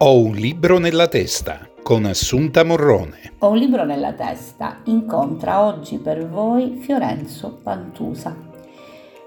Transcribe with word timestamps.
Ho 0.00 0.16
un 0.20 0.36
libro 0.36 0.78
nella 0.78 1.08
testa 1.08 1.68
con 1.82 2.04
Assunta 2.04 2.62
Morrone. 2.62 3.32
Ho 3.38 3.48
un 3.48 3.56
libro 3.56 3.84
nella 3.84 4.12
testa. 4.12 4.76
Incontra 4.84 5.64
oggi 5.64 5.98
per 5.98 6.28
voi 6.28 6.78
Fiorenzo 6.80 7.58
Pantusa. 7.60 8.32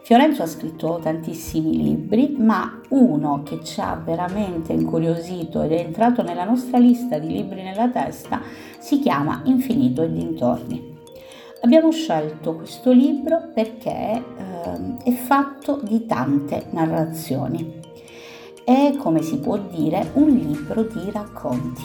Fiorenzo 0.01 0.43
ha 0.43 0.45
scritto 0.45 0.97
tantissimi 1.03 1.75
libri, 1.75 2.37
ma 2.37 2.79
uno 2.91 3.43
che 3.43 3.61
ci 3.65 3.81
ha 3.81 4.01
veramente 4.01 4.71
incuriosito 4.71 5.61
ed 5.61 5.73
è 5.73 5.79
entrato 5.79 6.21
nella 6.21 6.45
nostra 6.45 6.77
lista 6.77 7.19
di 7.19 7.27
libri 7.27 7.63
nella 7.63 7.89
testa 7.89 8.41
si 8.79 9.01
chiama 9.01 9.41
Infinito 9.43 10.03
e 10.03 10.11
dintorni. 10.13 10.99
Abbiamo 11.63 11.91
scelto 11.91 12.55
questo 12.55 12.93
libro 12.93 13.49
perché 13.53 13.89
eh, 13.89 14.23
è 15.03 15.11
fatto 15.11 15.81
di 15.83 16.05
tante 16.05 16.67
narrazioni 16.69 17.89
è, 18.63 18.95
come 18.97 19.21
si 19.21 19.37
può 19.39 19.57
dire, 19.57 20.11
un 20.13 20.29
libro 20.29 20.83
di 20.83 21.09
racconti. 21.11 21.83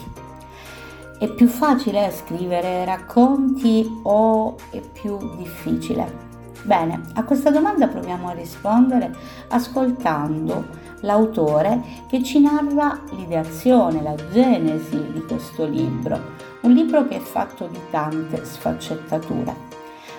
È 1.18 1.29
più 1.29 1.48
facile 1.48 2.11
scrivere 2.11 2.84
racconti 2.84 4.00
o 4.03 4.57
è 4.71 4.81
più 4.81 5.17
difficile? 5.36 6.25
Bene, 6.62 7.00
a 7.14 7.25
questa 7.25 7.50
domanda 7.50 7.86
proviamo 7.86 8.29
a 8.29 8.32
rispondere 8.32 9.14
ascoltando 9.48 10.67
l'autore 11.00 11.81
che 12.08 12.22
ci 12.22 12.40
narra 12.40 13.00
l'ideazione, 13.12 14.03
la 14.03 14.14
genesi 14.32 15.12
di 15.12 15.22
questo 15.25 15.64
libro, 15.64 16.20
un 16.62 16.72
libro 16.72 17.06
che 17.06 17.17
è 17.17 17.20
fatto 17.20 17.67
di 17.67 17.79
tante 17.90 18.45
sfaccettature. 18.45 19.54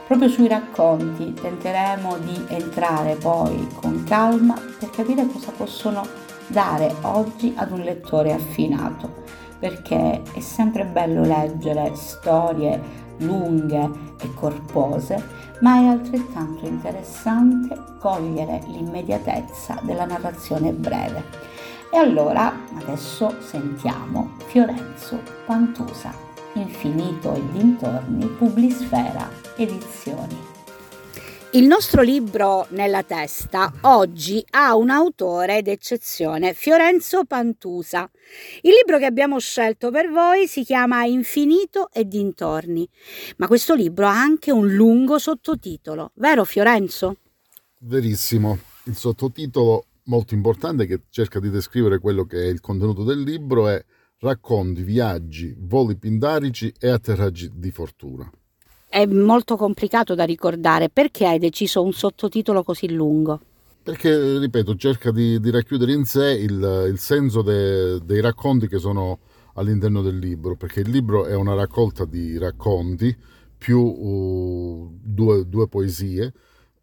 Proprio 0.07 0.29
sui 0.29 0.47
racconti 0.47 1.33
tenteremo 1.33 2.17
di 2.19 2.45
entrare 2.47 3.15
poi 3.15 3.67
con 3.75 4.05
calma 4.07 4.55
per 4.79 4.89
capire 4.89 5.27
cosa 5.27 5.51
possono 5.51 6.25
dare 6.47 6.93
oggi 7.01 7.53
ad 7.55 7.71
un 7.71 7.81
lettore 7.81 8.33
affinato, 8.33 9.23
perché 9.59 10.21
è 10.33 10.39
sempre 10.39 10.85
bello 10.85 11.23
leggere 11.23 11.95
storie 11.95 13.05
lunghe 13.17 13.89
e 14.19 14.33
corpose, 14.33 15.23
ma 15.61 15.77
è 15.77 15.85
altrettanto 15.85 16.65
interessante 16.65 17.75
cogliere 17.99 18.61
l'immediatezza 18.67 19.79
della 19.81 20.05
narrazione 20.05 20.71
breve. 20.71 21.23
E 21.91 21.97
allora 21.97 22.53
adesso 22.77 23.35
sentiamo 23.39 24.31
Fiorenzo 24.47 25.21
Pantusa, 25.45 26.13
Infinito 26.53 27.33
e 27.33 27.41
dintorni, 27.51 28.25
Publisfera 28.27 29.29
Edizioni. 29.55 30.56
Il 31.51 31.65
nostro 31.65 32.01
libro 32.01 32.67
nella 32.71 33.03
testa 33.03 33.71
oggi 33.83 34.45
ha 34.49 34.75
un 34.75 34.89
autore 34.89 35.61
d'eccezione, 35.61 36.53
Fiorenzo 36.53 37.23
Pantusa. 37.23 38.09
Il 38.61 38.71
libro 38.73 38.97
che 38.97 39.05
abbiamo 39.05 39.39
scelto 39.39 39.89
per 39.89 40.11
voi 40.11 40.45
si 40.45 40.65
chiama 40.65 41.05
Infinito 41.05 41.89
e 41.93 42.05
dintorni, 42.05 42.87
ma 43.37 43.47
questo 43.47 43.75
libro 43.75 44.07
ha 44.07 44.19
anche 44.19 44.51
un 44.51 44.73
lungo 44.73 45.17
sottotitolo, 45.19 46.11
vero 46.15 46.43
Fiorenzo? 46.43 47.15
Verissimo, 47.79 48.59
il 48.83 48.97
sottotitolo 48.97 49.85
molto 50.03 50.33
importante 50.33 50.85
che 50.85 51.03
cerca 51.09 51.39
di 51.39 51.49
descrivere 51.49 51.99
quello 51.99 52.25
che 52.25 52.43
è 52.43 52.47
il 52.47 52.59
contenuto 52.59 53.03
del 53.03 53.21
libro 53.21 53.69
è 53.69 53.81
Racconti, 54.19 54.83
viaggi, 54.83 55.55
voli 55.57 55.95
pindarici 55.95 56.73
e 56.77 56.89
atterraggi 56.89 57.51
di 57.53 57.71
fortuna 57.71 58.29
è 58.87 59.05
molto 59.05 59.55
complicato 59.55 60.15
da 60.15 60.23
ricordare. 60.23 60.89
Perché 60.89 61.25
hai 61.25 61.39
deciso 61.39 61.83
un 61.83 61.93
sottotitolo 61.93 62.63
così 62.63 62.91
lungo? 62.91 63.39
Perché, 63.83 64.39
ripeto, 64.39 64.75
cerca 64.75 65.11
di, 65.11 65.39
di 65.39 65.49
racchiudere 65.49 65.93
in 65.93 66.03
sé 66.03 66.31
il, 66.31 66.87
il 66.89 66.99
senso 66.99 67.41
de, 67.41 67.99
dei 68.03 68.19
racconti 68.19 68.67
che 68.67 68.79
sono 68.79 69.19
all'interno 69.53 70.01
del 70.01 70.17
libro, 70.17 70.55
perché 70.55 70.81
il 70.81 70.89
libro 70.89 71.25
è 71.25 71.35
una 71.35 71.53
raccolta 71.53 72.05
di 72.05 72.37
racconti 72.37 73.15
più 73.57 73.79
uh, 73.79 74.99
due, 75.01 75.47
due, 75.47 75.67
poesie, 75.67 76.33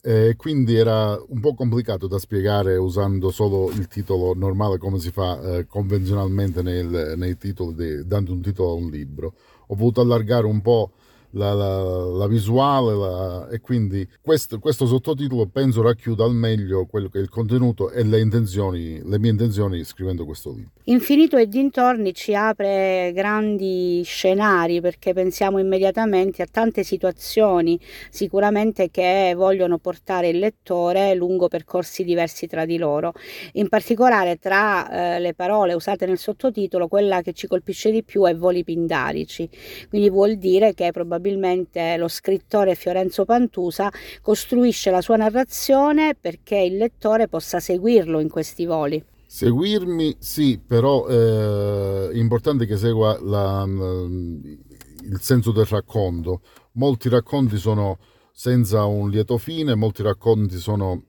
e 0.00 0.34
quindi 0.36 0.74
era 0.74 1.18
un 1.28 1.40
po' 1.40 1.54
complicato 1.54 2.06
da 2.06 2.18
spiegare 2.18 2.76
usando 2.76 3.30
solo 3.30 3.70
il 3.70 3.86
titolo 3.86 4.34
normale 4.34 4.76
come 4.76 4.98
si 4.98 5.10
fa 5.10 5.40
eh, 5.40 5.66
convenzionalmente 5.66 6.62
nel, 6.62 7.14
nei 7.16 7.36
titoli, 7.38 7.74
de, 7.74 8.06
dando 8.06 8.32
un 8.32 8.42
titolo 8.42 8.70
a 8.70 8.74
un 8.74 8.90
libro. 8.90 9.34
Ho 9.68 9.74
voluto 9.74 10.00
allargare 10.00 10.46
un 10.46 10.60
po' 10.60 10.90
la, 11.34 11.52
la, 11.52 11.82
la 11.82 12.26
visuale 12.26 12.94
la, 12.94 13.48
e 13.50 13.60
quindi 13.60 14.06
questo, 14.20 14.58
questo, 14.58 14.86
sottotitolo 14.86 15.46
penso 15.46 15.82
racchiuda 15.82 16.24
al 16.24 16.34
meglio 16.34 16.86
quello 16.86 17.08
che 17.08 17.18
è 17.18 17.22
il 17.22 17.28
contenuto 17.28 17.90
e 17.90 18.04
le 18.04 18.20
intenzioni, 18.20 19.00
le 19.02 19.18
mie 19.18 19.30
intenzioni 19.30 19.82
scrivendo 19.84 20.24
questo 20.24 20.50
libro. 20.50 20.70
Infinito 20.84 21.36
e 21.36 21.48
dintorni 21.48 22.14
ci 22.14 22.34
apre 22.34 23.10
grandi 23.14 24.02
scenari 24.04 24.80
perché 24.80 25.12
pensiamo 25.12 25.58
immediatamente 25.58 26.42
a 26.42 26.46
tante 26.50 26.84
situazioni 26.84 27.78
sicuramente 28.10 28.90
che 28.90 29.32
vogliono 29.36 29.78
portare 29.78 30.28
il 30.28 30.38
lettore 30.38 31.14
lungo 31.14 31.48
percorsi 31.48 32.04
diversi 32.04 32.46
tra 32.46 32.64
di 32.64 32.78
loro. 32.78 33.12
In 33.54 33.68
particolare 33.68 34.36
tra 34.36 35.16
eh, 35.16 35.20
le 35.20 35.34
parole 35.34 35.74
usate 35.74 36.06
nel 36.06 36.18
sottotitolo 36.18 36.86
quella 36.86 37.22
che 37.22 37.32
ci 37.32 37.46
colpisce 37.46 37.90
di 37.90 38.04
più 38.04 38.24
è 38.24 38.36
voli 38.36 38.62
pindarici, 38.62 39.48
quindi 39.88 40.10
vuol 40.10 40.36
dire 40.36 40.74
che 40.74 40.90
probabilmente 40.92 41.23
probabilmente 41.24 41.96
lo 41.96 42.08
scrittore 42.08 42.74
Fiorenzo 42.74 43.24
Pantusa 43.24 43.90
costruisce 44.20 44.90
la 44.90 45.00
sua 45.00 45.16
narrazione 45.16 46.14
perché 46.14 46.58
il 46.58 46.76
lettore 46.76 47.28
possa 47.28 47.60
seguirlo 47.60 48.20
in 48.20 48.28
questi 48.28 48.66
voli. 48.66 49.02
Seguirmi 49.26 50.16
sì, 50.18 50.60
però 50.64 51.08
eh, 51.08 52.10
è 52.12 52.16
importante 52.16 52.66
che 52.66 52.76
segua 52.76 53.18
la, 53.20 53.64
il 53.66 55.18
senso 55.20 55.50
del 55.50 55.64
racconto. 55.64 56.42
Molti 56.72 57.08
racconti 57.08 57.56
sono 57.56 57.98
senza 58.32 58.84
un 58.84 59.08
lieto 59.08 59.38
fine, 59.38 59.74
molti 59.74 60.02
racconti 60.02 60.58
sono 60.58 61.02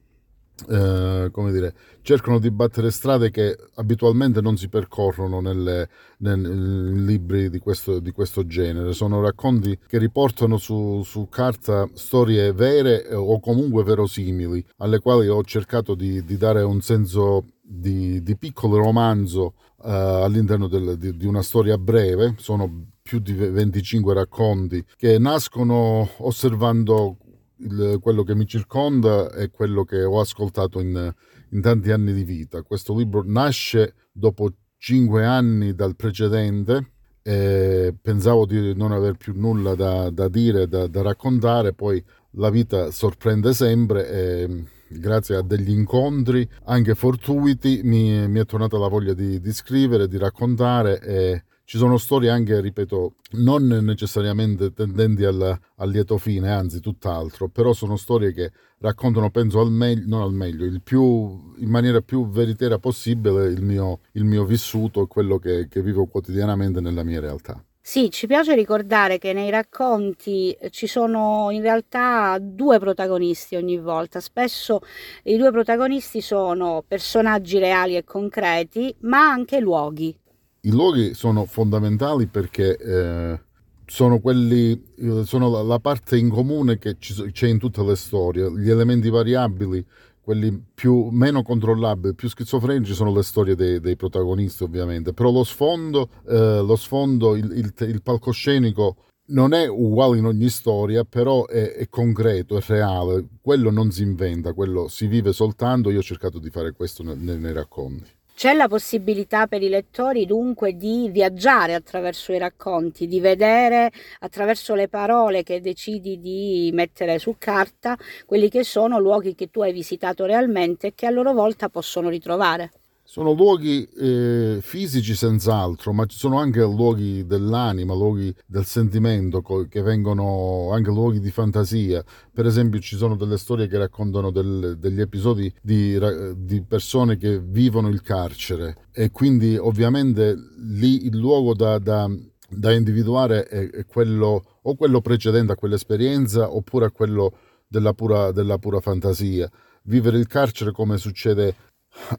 eh, 0.70 1.30
come 1.32 1.52
dire, 1.52 1.74
cercano 2.02 2.40
di 2.40 2.50
battere 2.50 2.90
strade 2.90 3.30
che 3.30 3.58
abitualmente 3.76 4.40
non 4.40 4.58
si 4.58 4.70
percorrono 4.70 5.42
nelle, 5.42 5.90
nei 6.20 7.06
libri 7.06 7.50
di 7.50 7.60
questo, 7.60 8.00
di 8.00 8.12
questo, 8.12 8.46
genere. 8.46 8.94
Sono 8.94 9.22
racconti 9.22 9.78
che 9.86 9.98
riportano 9.98 10.58
su, 10.58 11.02
su, 11.04 11.28
carta 11.30 11.90
storie 11.94 12.54
vere 12.54 13.14
o 13.14 13.40
comunque 13.40 13.84
verosimili, 13.84 14.66
alle 14.78 15.00
quali 15.00 15.28
ho 15.28 15.44
cercato 15.44 15.94
di, 15.94 16.24
di 16.24 16.38
dare 16.38 16.62
un 16.62 16.80
senso 16.82 17.46
di, 17.62 18.22
di 18.24 18.38
piccolo 18.38 18.78
romanzo 18.78 19.56
uh, 19.78 19.90
all'interno 19.90 20.68
del, 20.68 20.98
di 20.98 21.26
una 21.26 21.42
storia 21.42 21.78
breve. 21.78 22.36
Sono 22.38 22.94
più 23.02 23.20
di 23.20 23.34
25 23.34 24.14
racconti 24.16 24.84
che 24.96 25.20
nascono 25.20 26.10
osservando 26.18 27.18
il, 27.58 28.00
quello 28.02 28.24
che 28.24 28.36
mi 28.36 28.46
circonda 28.46 29.32
è 29.32 29.50
quello 29.50 29.84
che 29.84 30.04
ho 30.04 30.20
ascoltato 30.20 30.80
in, 30.80 31.14
in 31.50 31.62
tanti 31.62 31.92
anni 31.92 32.14
di 32.14 32.24
vita. 32.24 32.62
Questo 32.62 32.96
libro 32.96 33.24
nasce 33.26 33.94
dopo 34.12 34.52
cinque 34.78 35.26
anni 35.26 35.74
dal 35.74 35.96
precedente. 35.96 36.92
E 37.28 37.96
pensavo 38.00 38.46
di 38.46 38.76
non 38.76 38.92
aver 38.92 39.16
più 39.16 39.34
nulla 39.36 39.74
da, 39.74 40.12
da 40.12 40.28
dire, 40.28 40.68
da, 40.68 40.86
da, 40.86 41.02
raccontare, 41.02 41.74
poi 41.74 42.04
la 42.34 42.52
vita 42.52 42.92
sorprende 42.92 43.52
sempre 43.52 44.08
e 44.08 44.64
grazie 44.88 45.38
a 45.38 45.42
degli 45.42 45.72
incontri 45.72 46.48
anche 46.66 46.94
fortuiti 46.94 47.82
mi, 47.84 48.28
mi 48.28 48.40
è 48.40 48.46
tornata 48.46 48.78
la 48.78 48.88
voglia 48.88 49.14
di, 49.14 49.40
di 49.40 49.52
scrivere, 49.52 50.08
di 50.08 50.18
raccontare 50.18 51.00
e 51.02 51.44
ci 51.66 51.78
sono 51.78 51.98
storie 51.98 52.30
anche, 52.30 52.62
ripeto, 52.62 53.16
non 53.32 53.66
necessariamente 53.68 54.72
tendenti 54.72 55.26
al, 55.26 55.60
al 55.76 55.90
lieto 55.90 56.18
fine, 56.18 56.52
anzi 56.52 56.80
tutt'altro, 56.80 57.50
però 57.50 57.74
sono 57.74 57.98
storie 57.98 58.32
che 58.34 58.52
raccontano, 58.78 59.32
penso, 59.32 59.60
al 59.60 59.72
meglio, 59.72 60.04
non 60.08 60.22
al 60.22 60.34
meglio, 60.34 60.72
più, 60.84 61.54
in 61.58 61.70
maniera 61.70 62.02
più 62.02 62.30
veritiera 62.30 62.78
possibile 62.78 63.48
il 63.48 63.64
mio, 63.64 64.02
il 64.12 64.26
mio 64.26 64.46
vissuto 64.46 65.02
e 65.02 65.08
quello 65.08 65.40
che, 65.40 65.68
che 65.68 65.82
vivo 65.82 66.06
quotidianamente 66.06 66.80
nella 66.82 67.04
mia 67.04 67.20
realtà. 67.20 67.64
Sì, 67.82 68.10
ci 68.10 68.26
piace 68.26 68.56
ricordare 68.56 69.20
che 69.20 69.32
nei 69.34 69.52
racconti 69.52 70.58
ci 70.72 70.88
sono 70.88 71.50
in 71.52 71.62
realtà 71.62 72.38
due 72.42 72.80
protagonisti 72.80 73.56
ogni 73.56 73.78
volta. 73.78 74.20
Spesso 74.20 74.82
i 75.24 75.38
due 75.38 75.52
protagonisti 75.52 76.20
sono 76.20 76.84
personaggi 76.88 77.60
reali 77.60 77.96
e 77.96 78.04
concreti, 78.04 78.96
ma 79.02 79.30
anche 79.30 79.60
luoghi. 79.60 80.18
I 80.66 80.72
luoghi 80.72 81.14
sono 81.14 81.46
fondamentali 81.46 82.26
perché 82.26 82.76
eh, 82.76 83.40
sono, 83.86 84.20
quelli, 84.20 84.72
eh, 84.98 85.24
sono 85.24 85.48
la, 85.48 85.62
la, 85.62 85.80
parte 85.80 86.18
in 86.18 86.30
comune 86.30 86.80
che 86.80 86.96
ci, 86.98 87.14
c'è 87.32 87.48
in 87.48 87.60
tutte 87.60 87.84
le 87.84 87.96
storie. 87.96 88.52
Gli 88.52 88.72
elementi 88.72 89.12
variabili, 89.12 89.86
quelli 90.22 90.60
più, 90.74 91.10
meno 91.12 91.44
controllabili, 91.44 92.16
più 92.16 92.28
schizofrenici, 92.30 92.96
sono 92.96 93.14
le 93.14 93.22
storie 93.22 93.54
dei, 93.56 93.80
dei 93.80 93.96
protagonisti 93.96 94.64
ovviamente. 94.64 95.14
Però 95.14 95.32
lo 95.32 95.44
sfondo, 95.44 96.10
eh, 96.28 96.62
lo 96.62 96.76
sfondo 96.76 97.36
il, 97.36 97.52
il, 97.52 97.74
il, 97.88 98.02
palcoscenico 98.02 98.96
non 99.28 99.54
è 99.54 99.68
uguale 99.68 100.18
in 100.18 100.26
ogni 100.26 100.50
storia, 100.50 101.04
però 101.04 101.46
è, 101.46 101.74
è, 101.74 101.88
concreto, 101.90 102.58
è 102.58 102.62
reale. 102.66 103.28
Quello 103.40 103.70
non 103.70 103.92
si 103.92 104.02
inventa, 104.02 104.54
quello 104.54 104.88
si 104.88 105.06
vive 105.06 105.32
soltanto. 105.32 105.92
Io 105.92 106.00
ho 106.00 106.04
cercato 106.04 106.40
di 106.40 106.50
fare 106.50 106.72
questo 106.72 107.04
nei, 107.04 107.38
nei 107.38 107.54
racconti. 107.54 108.15
C'è 108.36 108.54
la 108.54 108.68
possibilità 108.68 109.48
per 109.48 109.64
i 109.64 109.70
lettori 109.70 110.26
dunque 110.26 110.76
di 110.76 111.08
viaggiare 111.10 111.74
attraverso 111.74 112.34
i 112.34 112.38
racconti, 112.38 113.08
di 113.08 113.22
vedere 113.22 113.94
attraverso 114.20 114.76
le 114.76 114.90
parole 114.90 115.42
che 115.42 115.62
decidi 115.62 116.20
di 116.20 116.70
mettere 116.74 117.18
su 117.18 117.38
carta 117.40 117.98
quelli 118.26 118.50
che 118.50 118.66
sono 118.66 119.00
luoghi 119.00 119.36
che 119.36 119.50
tu 119.50 119.62
hai 119.62 119.72
visitato 119.72 120.26
realmente 120.26 120.88
e 120.88 120.94
che 120.94 121.06
a 121.06 121.12
loro 121.12 121.32
volta 121.32 121.70
possono 121.70 122.10
ritrovare. 122.10 122.72
Sono 123.16 123.32
luoghi 123.32 123.88
eh, 123.98 124.58
fisici 124.60 125.16
senz'altro, 125.16 125.94
ma 125.94 126.06
ci 126.06 126.18
sono 126.18 126.38
anche 126.38 126.60
luoghi 126.60 127.26
dell'anima, 127.26 127.94
luoghi 127.94 128.36
del 128.46 128.66
sentimento, 128.66 129.42
che 129.42 129.82
vengono 129.82 130.72
anche 130.74 130.90
luoghi 130.90 131.22
di 131.22 131.32
fantasia. 131.32 132.04
Per 132.34 132.46
esempio 132.46 132.82
ci 132.82 132.98
sono 132.98 133.16
delle 133.16 133.38
storie 133.38 133.68
che 133.68 133.78
raccontano 133.78 134.32
del, 134.32 134.76
degli 134.78 135.00
episodi 135.00 135.50
di, 135.62 135.98
di, 136.36 136.62
persone 136.64 137.16
che 137.16 137.40
vivono 137.40 137.88
il 137.88 138.02
carcere 138.02 138.90
e 138.92 139.12
quindi 139.12 139.56
ovviamente 139.56 140.36
lì 140.58 141.06
il 141.06 141.16
luogo 141.16 141.54
da, 141.54 141.80
da, 141.80 142.10
da 142.50 142.74
individuare 142.74 143.46
è, 143.46 143.86
quello 143.86 144.44
o 144.62 144.76
quello 144.76 145.00
precedente 145.00 145.54
a 145.54 145.56
quell'esperienza 145.56 146.54
oppure 146.54 146.88
a 146.88 146.92
quello 146.92 147.32
della 147.66 147.94
pura, 147.94 148.34
della 148.34 148.58
pura 148.58 148.82
fantasia. 148.82 149.50
Vivere 149.84 150.18
il 150.18 150.28
carcere 150.28 150.74
come 150.74 150.98
succede 150.98 151.56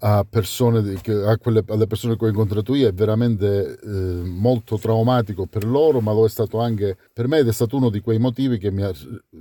a 0.00 0.26
persone 0.28 1.00
a 1.26 1.38
quelle, 1.38 1.62
alle 1.67 1.87
persone 1.87 2.17
che 2.17 2.25
ho 2.25 2.28
incontrato 2.28 2.75
io 2.75 2.88
è 2.88 2.93
veramente 2.93 3.78
eh, 3.78 3.88
molto 3.88 4.78
traumatico 4.78 5.46
per 5.46 5.64
loro, 5.64 6.00
ma 6.00 6.12
lo 6.12 6.25
è 6.25 6.28
stato 6.28 6.58
anche 6.58 6.96
per 7.12 7.28
me 7.28 7.38
ed 7.38 7.49
è 7.49 7.52
stato 7.52 7.76
uno 7.76 7.90
di 7.90 8.00
quei 8.00 8.19
motivi 8.19 8.58
che 8.58 8.70
mi 8.70 8.82
ha, 8.82 8.93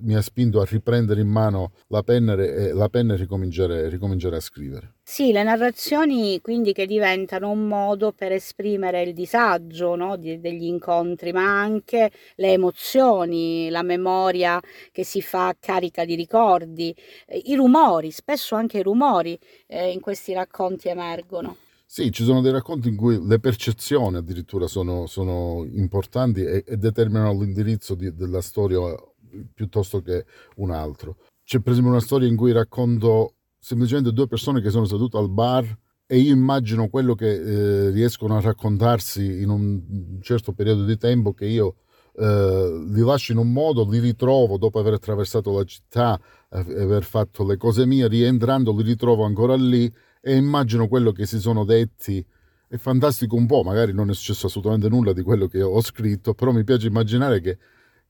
mi 0.01 0.15
ha 0.15 0.21
spinto 0.21 0.61
a 0.61 0.65
riprendere 0.69 1.21
in 1.21 1.29
mano 1.29 1.71
la 1.87 2.03
penna 2.03 2.33
e, 2.33 2.73
la 2.73 2.89
penna 2.89 3.13
e 3.13 3.17
ricominciare, 3.17 3.89
ricominciare 3.89 4.35
a 4.35 4.41
scrivere. 4.41 4.93
Sì, 5.07 5.31
le 5.31 5.43
narrazioni 5.43 6.41
quindi 6.41 6.73
che 6.73 6.87
diventano 6.87 7.51
un 7.51 7.67
modo 7.67 8.11
per 8.11 8.31
esprimere 8.31 9.03
il 9.03 9.13
disagio 9.13 9.95
no, 9.95 10.17
di, 10.17 10.39
degli 10.39 10.63
incontri, 10.63 11.31
ma 11.31 11.59
anche 11.59 12.11
le 12.35 12.51
emozioni, 12.53 13.69
la 13.69 13.83
memoria 13.83 14.59
che 14.91 15.03
si 15.03 15.21
fa 15.21 15.55
carica 15.59 16.05
di 16.05 16.15
ricordi, 16.15 16.95
eh, 17.27 17.37
i 17.45 17.55
rumori, 17.55 18.09
spesso 18.09 18.55
anche 18.55 18.79
i 18.79 18.83
rumori 18.83 19.37
eh, 19.67 19.91
in 19.91 19.99
questi 19.99 20.24
racconti 20.33 20.87
emergono. 20.87 21.57
Sì, 21.85 22.11
ci 22.11 22.23
sono 22.23 22.41
dei 22.41 22.51
racconti 22.51 22.89
in 22.89 22.95
cui 22.95 23.23
le 23.25 23.39
percezioni 23.39 24.17
addirittura 24.17 24.67
sono, 24.67 25.05
sono 25.05 25.65
importanti 25.73 26.43
e, 26.43 26.63
e, 26.65 26.77
determinano 26.77 27.39
l'indirizzo 27.39 27.93
di, 27.93 28.13
della 28.13 28.41
storia 28.41 28.79
piuttosto 29.53 30.01
che 30.01 30.25
un 30.55 30.71
altro. 30.71 31.17
C'è 31.43 31.59
per 31.59 31.73
esempio 31.73 31.91
una 31.91 32.01
storia 32.01 32.27
in 32.27 32.35
cui 32.35 32.51
racconto 32.51 33.35
semplicemente 33.59 34.11
due 34.11 34.27
persone 34.27 34.61
che 34.61 34.71
sono 34.71 34.85
sedute 34.85 35.17
al 35.17 35.29
bar 35.29 35.77
e 36.07 36.17
io 36.17 36.33
immagino 36.33 36.87
quello 36.89 37.15
che 37.15 37.31
eh, 37.31 37.89
riescono 37.91 38.35
a 38.35 38.41
raccontarsi 38.41 39.41
in 39.41 39.49
un 39.49 40.19
certo 40.21 40.53
periodo 40.53 40.85
di 40.85 40.97
tempo 40.97 41.33
che 41.33 41.45
io 41.45 41.75
eh, 42.17 42.85
li 42.87 43.01
lascio 43.01 43.31
in 43.31 43.39
un 43.39 43.51
modo, 43.51 43.87
li 43.89 43.99
ritrovo 43.99 44.57
dopo 44.57 44.79
aver 44.79 44.93
attraversato 44.93 45.51
la 45.51 45.63
città, 45.63 46.19
aver 46.49 47.03
fatto 47.03 47.43
le 47.45 47.57
cose 47.57 47.85
mie, 47.85 48.07
rientrando 48.07 48.71
li 48.71 48.83
ritrovo 48.83 49.23
ancora 49.25 49.55
lì 49.55 49.91
e 50.25 50.35
immagino 50.35 50.87
quello 50.87 51.11
che 51.11 51.27
si 51.27 51.39
sono 51.39 51.63
detti. 51.65 52.25
È 52.67 52.77
fantastico 52.77 53.35
un 53.35 53.45
po', 53.45 53.61
magari 53.61 53.93
non 53.93 54.09
è 54.09 54.13
successo 54.15 54.47
assolutamente 54.47 54.89
nulla 54.89 55.13
di 55.13 55.21
quello 55.21 55.47
che 55.47 55.61
ho 55.61 55.79
scritto, 55.81 56.33
però 56.33 56.51
mi 56.51 56.63
piace 56.63 56.87
immaginare 56.87 57.39
che 57.39 57.57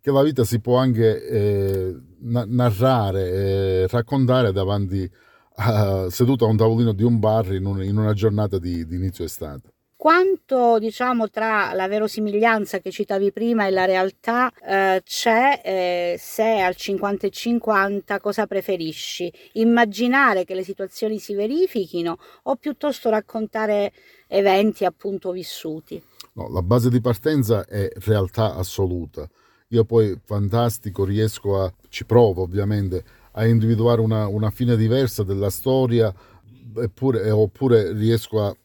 che 0.06 0.12
la 0.12 0.22
vita 0.22 0.44
si 0.44 0.60
può 0.60 0.78
anche 0.78 1.28
eh, 1.28 1.96
narrare 2.20 3.32
e 3.32 3.88
raccontare 3.88 4.52
davanti 4.52 5.10
uh, 5.56 6.08
seduto 6.10 6.46
a 6.46 6.50
un 6.50 6.58
tavolino 6.58 6.94
di 6.94 7.02
un 7.02 7.18
bar 7.18 7.52
in, 7.54 7.66
un, 7.66 7.84
in 7.84 7.98
una 7.98 8.14
giornata 8.14 8.60
di, 8.60 8.86
di, 8.86 8.98
inizio 8.98 9.26
estate. 9.26 9.74
Quanto 9.98 10.78
diciamo 10.78 11.30
tra 11.30 11.74
la 11.74 11.88
verosimiglianza 11.88 12.80
che 12.80 12.92
citavi 12.92 13.32
prima 13.32 13.66
e 13.66 13.72
la 13.72 13.86
realtà 13.86 14.52
eh, 14.52 15.02
c'è, 15.04 15.62
eh, 15.64 16.16
se 16.20 16.60
al 16.60 16.76
50 16.76 17.28
e 17.28 17.30
50 17.30 18.20
cosa 18.20 18.46
preferisci? 18.46 19.32
Immaginare 19.54 20.44
che 20.44 20.54
le 20.54 20.64
situazioni 20.64 21.18
si 21.18 21.34
verifichino 21.34 22.18
o 22.44 22.56
piuttosto 22.58 23.10
raccontare 23.10 23.94
eventi 24.28 24.84
appunto 24.84 25.32
vissuti? 25.32 26.02
No, 26.34 26.50
la 26.50 26.62
base 26.62 26.90
di 26.90 27.00
partenza 27.00 27.66
è 27.66 27.90
realtà 28.06 28.54
assoluta. 28.54 29.28
Io 29.70 29.86
poi 29.86 30.20
fantastico 30.24 31.06
riesco 31.06 31.62
a, 31.62 31.74
ci 31.88 32.06
provo 32.06 32.42
ovviamente, 32.42 33.04
a 33.32 33.46
individuare 33.46 34.02
una, 34.02 34.28
una 34.28 34.52
fine 34.52 34.76
diversa 34.76 35.24
della 35.24 35.50
storia 35.50 36.14
eppure, 36.76 37.32
oppure 37.32 37.94
riesco 37.94 38.44
a, 38.44 38.56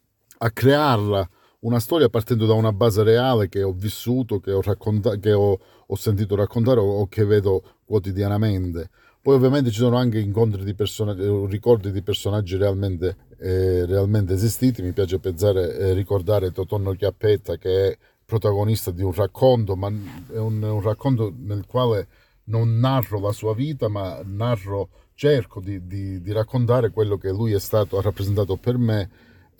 a, 0.42 0.50
crearla 0.50 1.28
una 1.60 1.80
storia 1.80 2.08
partendo 2.08 2.46
da 2.46 2.54
una 2.54 2.72
base 2.72 3.02
reale 3.02 3.48
che 3.48 3.62
ho 3.62 3.72
vissuto, 3.72 4.40
che 4.40 4.52
ho, 4.52 4.62
racconta- 4.62 5.16
che 5.16 5.32
ho, 5.32 5.58
ho 5.86 5.96
sentito 5.96 6.34
raccontare 6.34 6.80
o, 6.80 7.00
o, 7.00 7.06
che 7.06 7.24
vedo 7.24 7.62
quotidianamente. 7.84 8.90
Poi 9.22 9.34
ovviamente 9.34 9.70
ci 9.70 9.80
sono 9.80 9.96
anche 9.96 10.18
incontri 10.18 10.64
di 10.64 10.74
personaggi, 10.74 11.22
ricordi 11.46 11.92
di 11.92 12.02
personaggi 12.02 12.56
realmente, 12.56 13.16
eh, 13.38 13.84
realmente 13.84 14.32
esistiti. 14.32 14.80
Mi 14.80 14.92
piace 14.92 15.18
pensare, 15.18 15.76
eh, 15.76 15.92
ricordare 15.92 16.52
Totonno 16.52 16.92
Chiappetta 16.92 17.56
che 17.58 17.88
è 17.88 17.98
protagonista 18.24 18.90
di 18.90 19.02
un 19.02 19.12
racconto, 19.12 19.76
ma 19.76 19.88
è 20.32 20.38
un, 20.38 20.62
un 20.62 20.80
racconto 20.80 21.34
nel 21.36 21.66
quale 21.66 22.06
non 22.44 22.78
narro 22.78 23.20
la 23.20 23.32
sua 23.32 23.54
vita, 23.54 23.88
ma 23.88 24.20
narro, 24.24 24.88
cerco 25.14 25.60
di, 25.60 25.86
di, 25.86 26.20
di 26.22 26.32
raccontare 26.32 26.90
quello 26.90 27.18
che 27.18 27.30
lui 27.30 27.52
è 27.52 27.58
stato, 27.58 27.98
ha 27.98 28.02
rappresentato 28.02 28.56
per 28.56 28.78
me. 28.78 29.10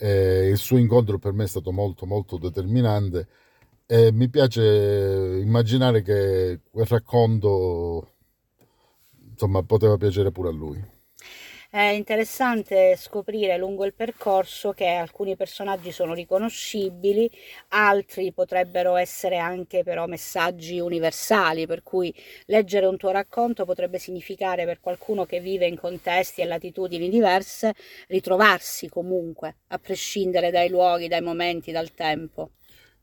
Eh, 0.02 0.49
il 0.49 0.56
suo 0.56 0.79
incontro 0.79 1.19
per 1.19 1.32
me 1.35 1.44
è 1.44 1.47
stato 1.47 1.73
molto, 1.73 2.06
molto 2.06 2.38
determinante. 2.38 3.29
E 3.87 4.12
mi 4.12 4.29
piace 4.31 5.41
immaginare 5.43 6.02
che 6.02 6.61
quel 6.70 6.87
racconto 6.87 8.14
insomma, 9.31 9.62
poteva 9.62 9.97
piacere 9.97 10.31
pure 10.32 10.49
a 10.49 10.52
lui. 10.52 10.82
È 11.72 11.81
interessante 11.81 12.96
scoprire 12.96 13.56
lungo 13.56 13.84
il 13.84 13.94
percorso 13.94 14.72
che 14.72 14.87
alcuni 14.87 15.37
personaggi 15.37 15.93
sono 15.93 16.14
riconoscibili, 16.14 17.31
altri 17.69 18.32
potrebbero 18.32 18.96
essere 18.96 19.38
anche 19.38 19.84
però 19.84 20.06
messaggi 20.06 20.81
universali, 20.81 21.67
per 21.67 21.84
cui 21.84 22.12
leggere 22.46 22.87
un 22.87 22.96
tuo 22.96 23.11
racconto 23.12 23.64
potrebbe 23.64 23.99
significare 23.99 24.64
per 24.64 24.81
qualcuno 24.81 25.25
che 25.26 25.40
vive 25.40 25.67
in 25.67 25.78
contesti 25.78 26.40
e 26.40 26.46
latitudini 26.46 27.08
diverse 27.08 27.75
ritrovarsi 28.08 28.88
comunque, 28.88 29.58
a 29.69 29.78
prescindere 29.78 30.50
dai 30.50 30.69
luoghi, 30.69 31.06
dai 31.06 31.22
momenti, 31.22 31.70
dal 31.72 31.94
tempo. 31.94 32.50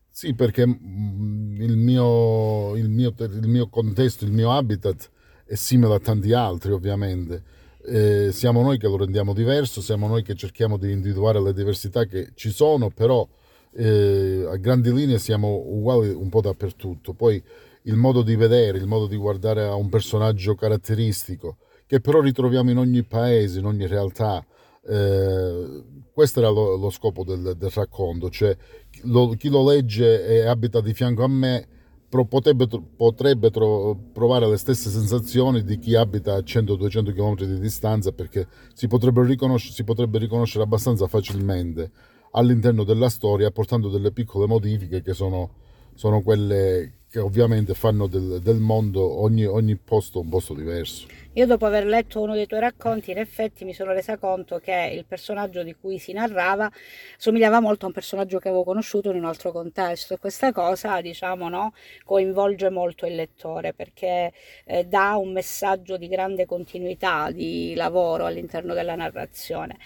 Sì, 0.09 0.33
perché 0.33 0.65
mm, 0.67 1.61
il 1.61 1.77
mio, 1.77 2.75
il 2.75 2.89
mio, 2.89 3.13
il 3.17 3.47
mio 3.47 3.69
contesto, 3.69 4.25
il 4.25 4.31
mio 4.31 4.51
habitat 4.51 5.09
è 5.45 5.55
simile 5.55 5.95
a 5.95 5.99
tanti 5.99 6.33
altri 6.33 6.71
ovviamente 6.71 7.55
eh, 7.87 8.31
siamo 8.33 8.61
noi 8.61 8.77
che 8.77 8.87
lo 8.87 8.97
rendiamo 8.97 9.33
diverso, 9.33 9.81
siamo 9.81 10.07
noi 10.07 10.21
che 10.21 10.35
cerchiamo 10.35 10.77
di 10.77 10.91
individuare 10.91 11.41
le 11.41 11.53
diversità 11.53 12.05
che 12.05 12.31
ci 12.35 12.51
sono, 12.51 12.89
però 12.89 13.25
eh, 13.73 14.45
a 14.49 14.57
grandi 14.57 14.93
linee 14.93 15.19
siamo 15.19 15.63
uguali 15.65 16.09
un 16.09 16.27
po' 16.29 16.41
dappertutto. 16.41 17.13
Poi 17.13 17.41
il 17.83 17.95
modo 17.95 18.21
di 18.23 18.35
vedere, 18.35 18.77
il 18.77 18.87
modo 18.87 19.07
di 19.07 19.15
guardare 19.15 19.63
a 19.63 19.75
un 19.75 19.87
personaggio 19.87 20.55
caratteristico, 20.55 21.57
che 21.85 22.01
però 22.01 22.19
ritroviamo 22.19 22.69
in 22.71 22.77
ogni 22.77 23.03
paese, 23.03 23.59
in 23.59 23.65
ogni 23.65 23.87
realtà. 23.87 24.45
Eh, 24.85 25.83
questo 26.11 26.39
era 26.39 26.49
lo, 26.49 26.75
lo 26.75 26.89
scopo 26.89 27.23
del, 27.23 27.55
del, 27.57 27.69
racconto, 27.69 28.29
cioè 28.29 28.55
lo, 29.03 29.29
chi 29.29 29.49
lo 29.49 29.63
legge 29.63 30.25
e 30.25 30.45
abita 30.45 30.81
di 30.81 30.93
fianco 30.93 31.23
a 31.23 31.27
me 31.27 31.67
potrebbe, 32.09 32.67
potrebbe 32.95 33.49
provare 33.51 34.47
le 34.47 34.57
stesse 34.57 34.89
sensazioni 34.89 35.63
di 35.63 35.77
chi 35.77 35.95
abita 35.95 36.35
a 36.35 36.39
100-200 36.39 37.13
km 37.13 37.35
di 37.43 37.59
distanza 37.59 38.11
perché 38.11 38.47
si 38.73 38.87
potrebbe, 38.87 39.25
riconoscere, 39.25 39.73
si 39.73 39.83
potrebbe 39.83 40.17
riconoscere 40.17 40.63
abbastanza 40.63 41.07
facilmente 41.07 41.91
all'interno 42.31 42.83
della 42.83 43.09
storia 43.09 43.51
portando 43.51 43.89
delle 43.89 44.11
piccole 44.11 44.47
modifiche 44.47 45.01
che 45.01 45.13
sono, 45.13 45.49
sono 45.93 46.21
quelle 46.21 46.93
che 47.09 47.19
ovviamente 47.19 47.73
fanno 47.73 48.07
del, 48.07 48.39
del 48.41 48.59
mondo 48.59 49.21
ogni, 49.21 49.45
ogni 49.45 49.75
posto 49.75 50.19
un 50.19 50.29
posto 50.29 50.53
diverso. 50.53 51.07
Io 51.37 51.45
dopo 51.45 51.67
aver 51.67 51.85
letto 51.85 52.19
uno 52.19 52.33
dei 52.33 52.47
tuoi 52.47 52.61
racconti, 52.61 53.11
in 53.11 53.19
effetti 53.19 53.63
mi 53.63 53.71
sono 53.71 53.93
resa 53.93 54.17
conto 54.17 54.57
che 54.57 54.89
il 54.91 55.05
personaggio 55.05 55.61
di 55.61 55.75
cui 55.79 55.99
si 55.99 56.11
narrava 56.11 56.67
somigliava 57.15 57.59
molto 57.59 57.85
a 57.85 57.89
un 57.89 57.93
personaggio 57.93 58.39
che 58.39 58.47
avevo 58.47 58.63
conosciuto 58.63 59.11
in 59.11 59.17
un 59.17 59.25
altro 59.25 59.51
contesto. 59.51 60.15
E 60.15 60.17
questa 60.17 60.51
cosa, 60.51 60.99
diciamo, 60.99 61.47
no, 61.47 61.73
coinvolge 62.05 62.71
molto 62.71 63.05
il 63.05 63.13
lettore 63.13 63.73
perché 63.73 64.33
eh, 64.65 64.85
dà 64.85 65.15
un 65.17 65.31
messaggio 65.31 65.95
di 65.97 66.07
grande 66.07 66.47
continuità 66.47 67.29
di 67.29 67.75
lavoro 67.75 68.25
all'interno 68.25 68.73
della 68.73 68.95
narrazione. 68.95 69.77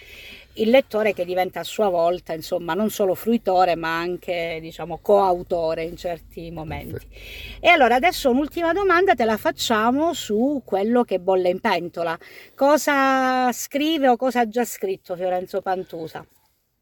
Il 0.54 0.68
lettore 0.68 1.14
che 1.14 1.24
diventa 1.24 1.60
a 1.60 1.64
sua 1.64 1.88
volta 1.88 2.34
insomma 2.34 2.74
non 2.74 2.90
solo 2.90 3.14
fruitore 3.14 3.74
ma 3.74 3.98
anche 3.98 4.58
diciamo 4.60 4.98
coautore 5.00 5.84
in 5.84 5.96
certi 5.96 6.50
momenti. 6.50 7.06
E 7.58 7.68
allora 7.68 7.94
adesso 7.94 8.30
un'ultima 8.30 8.74
domanda 8.74 9.14
te 9.14 9.24
la 9.24 9.38
facciamo 9.38 10.12
su 10.12 10.60
quello 10.62 11.04
che 11.04 11.20
bolle 11.20 11.41
in 11.48 11.60
pentola 11.60 12.18
cosa 12.54 13.50
scrive 13.52 14.08
o 14.08 14.16
cosa 14.16 14.40
ha 14.40 14.48
già 14.48 14.64
scritto 14.64 15.16
Fiorenzo 15.16 15.60
Pantusa 15.60 16.26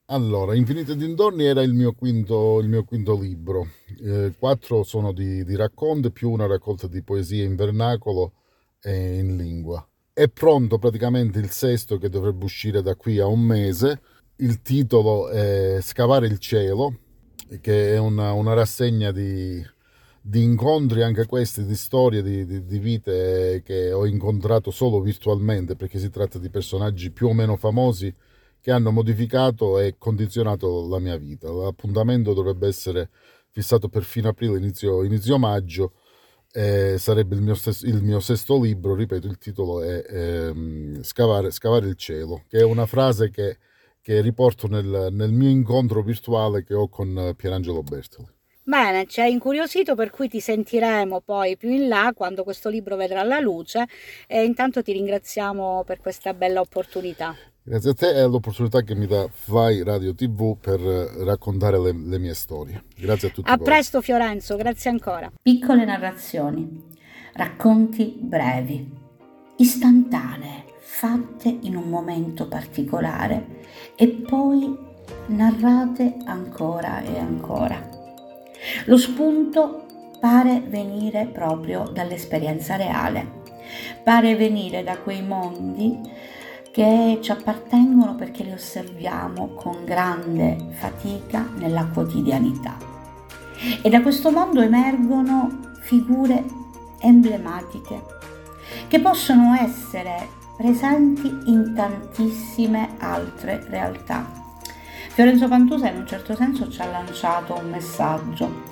Allora, 0.07 0.55
Infinite 0.57 0.97
Dintorni 0.97 1.45
era 1.45 1.63
il 1.63 1.73
mio 1.73 1.93
quinto, 1.93 2.59
il 2.61 2.69
mio 2.69 2.83
quinto 2.83 3.17
libro. 3.17 3.69
Eh, 4.03 4.33
quattro 4.37 4.83
sono 4.83 5.13
di, 5.13 5.45
di 5.45 5.55
racconti 5.55 6.11
più 6.11 6.31
una 6.31 6.49
raccolta 6.49 6.89
di 6.89 7.01
poesie 7.03 7.45
in 7.45 7.55
vernacolo 7.55 8.33
e 8.83 9.19
in 9.19 9.37
lingua. 9.37 9.87
È 10.13 10.29
pronto 10.29 10.79
praticamente 10.79 11.39
il 11.39 11.51
sesto 11.51 11.97
che 11.99 12.09
dovrebbe 12.09 12.45
uscire 12.45 12.83
da 12.83 12.97
qui 12.97 13.21
a 13.21 13.27
un 13.27 13.41
mese. 13.41 14.01
Il 14.37 14.63
titolo 14.63 15.29
è 15.29 15.79
Scavare 15.81 16.27
il 16.27 16.39
cielo, 16.39 16.99
che 17.61 17.95
è 17.95 17.99
una, 17.99 18.33
una 18.33 18.53
rassegna 18.55 19.13
di, 19.13 19.65
di, 20.31 20.45
incontri, 20.45 21.03
anche 21.03 21.27
questi, 21.27 21.65
di 21.65 21.75
storie, 21.75 22.23
di, 22.23 22.47
di, 22.47 22.65
di, 22.65 22.79
vite 22.79 23.63
che 23.65 23.93
ho 23.93 24.07
incontrato 24.07 24.71
solo 24.71 25.01
virtualmente, 25.01 25.75
perché 25.75 25.99
si 25.99 26.09
tratta 26.09 26.39
di 26.39 26.49
personaggi 26.51 27.11
più 27.11 27.27
o 27.29 27.33
meno 27.33 27.57
famosi 27.57 28.15
che 28.61 28.71
hanno 28.71 28.93
modificato 28.93 29.79
e 29.81 29.97
condizionato 29.99 30.87
la 30.89 31.01
mia 31.01 31.17
vita. 31.17 31.51
L'appuntamento 31.51 32.33
dovrebbe 32.33 32.69
essere 32.69 33.11
fissato 33.51 33.89
per 33.89 34.05
fine 34.05 34.29
aprile, 34.29 34.59
inizio, 34.59 35.03
inizio 35.03 35.37
maggio. 35.37 35.95
Eh, 36.53 36.97
sarebbe 36.99 37.35
il 37.35 37.43
mio, 37.43 37.55
stesso, 37.55 37.87
il 37.87 38.03
mio, 38.03 38.21
sesto 38.21 38.61
libro, 38.61 38.95
ripeto, 38.95 39.27
il 39.27 39.39
titolo 39.39 39.83
è 39.83 40.05
ehm, 40.09 41.03
scavare, 41.03 41.51
scavare, 41.51 41.87
il 41.87 41.97
cielo, 41.97 42.45
che 42.49 42.59
è 42.59 42.65
una 42.65 42.87
frase 42.87 43.31
che, 43.31 43.59
che 44.01 44.21
riporto 44.21 44.69
nel, 44.69 45.09
nel, 45.13 45.33
mio 45.33 45.49
incontro 45.49 46.03
virtuale 46.03 46.65
che 46.65 46.75
ho 46.75 46.89
con 46.89 47.35
Pierangelo 47.37 47.83
Bertoli. 47.83 48.39
Bene, 48.63 49.07
ci 49.07 49.21
hai 49.21 49.33
incuriosito 49.33 49.95
per 49.95 50.11
cui 50.11 50.29
ti 50.29 50.39
sentiremo 50.39 51.21
poi 51.21 51.57
più 51.57 51.71
in 51.71 51.89
là 51.89 52.13
quando 52.15 52.45
questo 52.45 52.69
libro 52.69 52.95
vedrà 52.95 53.23
la 53.23 53.41
luce 53.41 53.87
e 54.27 54.45
intanto 54.45 54.83
ti 54.83 54.93
ringraziamo 54.93 55.83
per 55.85 55.99
questa 55.99 56.35
bella 56.35 56.61
opportunità. 56.61 57.35
Grazie 57.63 57.91
a 57.91 57.95
te 57.95 58.15
e 58.15 58.21
all'opportunità 58.21 58.83
che 58.83 58.95
mi 58.95 59.07
dà 59.07 59.29
Fly 59.31 59.83
Radio 59.83 60.15
TV 60.15 60.57
per 60.59 60.81
raccontare 60.81 61.79
le, 61.79 61.93
le 61.93 62.19
mie 62.19 62.35
storie. 62.35 62.85
Grazie 62.97 63.29
a 63.29 63.31
tutti. 63.31 63.51
A 63.51 63.57
voi. 63.57 63.65
presto 63.65 64.01
Fiorenzo, 64.01 64.57
grazie 64.57 64.91
ancora. 64.91 65.31
Piccole 65.43 65.85
narrazioni, 65.85 66.83
racconti 67.35 68.17
brevi, 68.19 68.91
istantanee, 69.57 70.65
fatte 70.79 71.49
in 71.49 71.77
un 71.77 71.89
momento 71.89 72.47
particolare 72.47 73.47
e 73.95 74.09
poi 74.09 74.77
narrate 75.27 76.17
ancora 76.25 77.03
e 77.03 77.19
ancora. 77.19 78.00
Lo 78.85 78.97
spunto 78.97 79.85
pare 80.21 80.63
venire 80.67 81.27
proprio 81.27 81.89
dall'esperienza 81.93 82.77
reale, 82.77 83.39
pare 84.03 84.37
venire 84.37 84.83
da 84.83 84.99
quei 84.99 85.23
mondi 85.23 85.99
che 86.71 87.19
ci 87.21 87.31
appartengono 87.31 88.15
perché 88.15 88.45
li 88.45 88.53
osserviamo 88.53 89.49
con 89.55 89.85
grande 89.85 90.57
fatica 90.73 91.49
nella 91.57 91.87
quotidianità. 91.87 92.77
E 93.83 93.89
da 93.89 94.01
questo 94.03 94.31
mondo 94.31 94.61
emergono 94.61 95.75
figure 95.81 96.45
emblematiche 97.01 98.19
che 98.89 99.01
possono 99.01 99.55
essere 99.55 100.29
presenti 100.57 101.27
in 101.47 101.73
tantissime 101.75 102.91
altre 102.99 103.65
realtà. 103.69 104.40
Fiorenzo 105.13 105.49
Pantusa 105.49 105.89
in 105.91 105.99
un 105.99 106.07
certo 106.07 106.37
senso 106.37 106.71
ci 106.71 106.81
ha 106.81 106.87
lanciato 106.87 107.59
un 107.59 107.69
messaggio. 107.69 108.63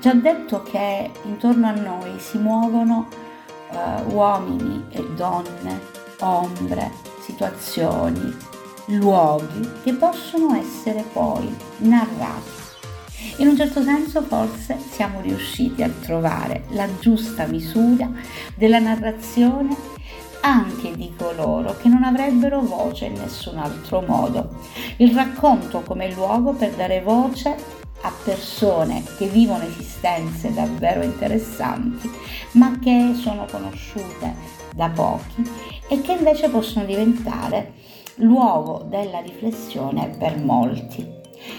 Ci 0.00 0.08
ha 0.08 0.14
detto 0.14 0.62
che 0.62 1.10
intorno 1.24 1.68
a 1.68 1.70
noi 1.70 2.18
si 2.18 2.38
muovono 2.38 3.08
uh, 3.70 4.12
uomini 4.12 4.84
e 4.90 5.06
donne, 5.14 5.80
ombre, 6.20 6.90
situazioni, 7.20 8.36
luoghi 8.86 9.70
che 9.84 9.94
possono 9.94 10.56
essere 10.56 11.04
poi 11.12 11.54
narrati. 11.78 12.64
In 13.38 13.48
un 13.48 13.56
certo 13.56 13.82
senso 13.82 14.22
forse 14.22 14.78
siamo 14.90 15.20
riusciti 15.20 15.82
a 15.82 15.88
trovare 15.88 16.64
la 16.70 16.88
giusta 16.98 17.46
misura 17.46 18.10
della 18.54 18.80
narrazione 18.80 19.95
anche 20.46 20.94
di 20.94 21.12
coloro 21.18 21.76
che 21.76 21.88
non 21.88 22.04
avrebbero 22.04 22.60
voce 22.60 23.06
in 23.06 23.14
nessun 23.14 23.58
altro 23.58 24.00
modo. 24.00 24.50
Il 24.98 25.12
racconto 25.12 25.80
come 25.80 26.12
luogo 26.14 26.52
per 26.52 26.70
dare 26.74 27.00
voce 27.00 27.56
a 28.02 28.12
persone 28.24 29.02
che 29.18 29.26
vivono 29.26 29.64
esistenze 29.64 30.54
davvero 30.54 31.02
interessanti, 31.02 32.08
ma 32.52 32.78
che 32.78 33.14
sono 33.14 33.46
conosciute 33.50 34.34
da 34.72 34.88
pochi 34.88 35.42
e 35.88 36.00
che 36.00 36.12
invece 36.12 36.48
possono 36.48 36.84
diventare 36.84 37.72
luogo 38.16 38.86
della 38.88 39.18
riflessione 39.18 40.14
per 40.16 40.38
molti. 40.38 41.04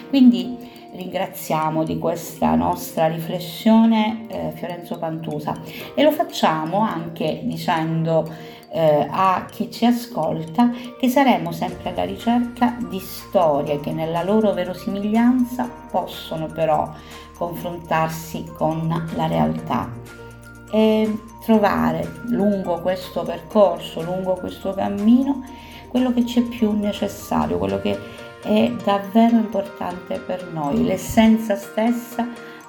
Quindi 0.07 0.75
ringraziamo 0.93 1.83
di 1.83 1.99
questa 1.99 2.55
nostra 2.55 3.07
riflessione 3.07 4.25
eh, 4.29 4.51
Fiorenzo 4.55 4.97
Pantusa 4.97 5.61
e 5.93 6.01
lo 6.03 6.11
facciamo 6.11 6.79
anche 6.79 7.41
dicendo 7.43 8.55
eh, 8.77 9.07
a 9.09 9.47
chi 9.49 9.71
ci 9.71 9.85
ascolta 9.85 10.69
che 10.99 11.09
saremo 11.09 11.51
sempre 11.51 11.89
alla 11.89 12.03
ricerca 12.03 12.77
di 12.87 12.99
storie 12.99 13.79
che 13.79 13.91
nella 13.91 14.21
loro 14.21 14.53
verosimiglianza 14.53 15.67
possono 15.89 16.45
però 16.45 16.93
confrontarsi 17.35 18.45
con 18.55 18.87
la 19.15 19.25
realtà. 19.25 19.89
E 20.69 21.19
trovare 21.43 22.19
lungo 22.25 22.79
questo 22.81 23.23
percorso, 23.23 24.03
lungo 24.03 24.33
questo 24.33 24.73
cammino, 24.75 25.43
quello 25.87 26.13
che 26.13 26.23
c'è 26.23 26.41
più 26.41 26.71
necessario, 26.77 27.57
quello 27.57 27.79
che 27.81 27.97
è 28.43 28.71
davvero 28.83 29.37
importante 29.37 30.19
per 30.19 30.51
noi, 30.51 30.83
l'essenza 30.83 31.55
stessa 31.55 32.27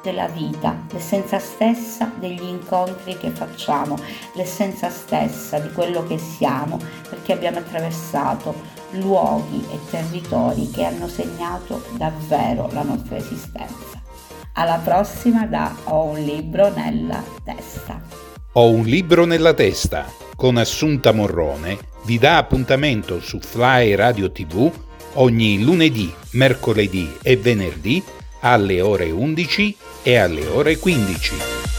della 0.09 0.29
vita, 0.29 0.85
l'essenza 0.91 1.39
stessa 1.39 2.11
degli 2.19 2.43
incontri 2.43 3.19
che 3.19 3.29
facciamo, 3.31 3.99
l'essenza 4.35 4.89
stessa 4.89 5.59
di 5.59 5.71
quello 5.73 6.07
che 6.07 6.17
siamo, 6.17 6.81
perché 7.09 7.35
abbiamo 7.35 7.59
attraversato 7.59 8.55
luoghi 8.93 9.63
e 9.71 9.79
territori 9.91 10.71
che 10.71 10.85
hanno 10.85 11.09
segnato 11.09 11.83
davvero 11.97 12.71
la 12.73 12.83
nostra 12.83 13.17
esistenza. 13.17 14.01
Alla 14.55 14.81
prossima 14.83 15.47
da 15.47 15.77
Ho 15.85 16.05
un 16.05 16.21
libro 16.21 16.73
nella 16.73 17.23
testa. 17.45 18.01
Ho 18.53 18.71
un 18.71 18.85
libro 18.85 19.27
nella 19.27 19.53
testa 19.53 20.07
con 20.35 20.57
Assunta 20.57 21.13
Morrone 21.13 21.97
vi 22.05 22.19
dà 22.19 22.39
appuntamento 22.39 23.21
su 23.21 23.39
Fly 23.39 23.95
Radio 23.95 24.33
TV 24.33 24.73
ogni 25.15 25.63
lunedì, 25.63 26.13
mercoledì 26.31 27.17
e 27.23 27.37
venerdì 27.37 28.03
alle 28.41 28.81
ore 28.81 29.07
11 29.07 29.77
e 30.03 30.17
alle 30.17 30.47
ore 30.47 30.79
15. 30.79 31.78